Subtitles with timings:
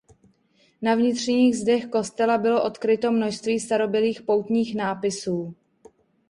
[0.81, 5.55] Na vnitřních zdech kostela bylo odkryto množství starobylých poutních nápisů.